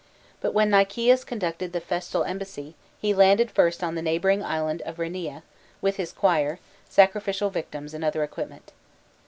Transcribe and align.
But 0.39 0.55
when 0.55 0.71
Nicias 0.71 1.23
conducted 1.23 1.73
the 1.73 1.79
festal 1.79 2.23
embassy, 2.23 2.73
he 2.99 3.13
landed 3.13 3.51
first 3.51 3.83
on 3.83 3.93
the 3.93 4.01
neighbouring 4.01 4.43
island 4.43 4.81
of 4.81 4.97
Rheneia, 4.97 5.43
with 5.79 5.97
his 5.97 6.11
choir, 6.11 6.57
sacrificial 6.89 7.51
victims, 7.51 7.93
and 7.93 8.03
other 8.03 8.23
equipment. 8.23 8.71